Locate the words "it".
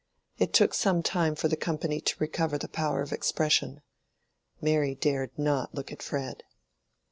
0.39-0.51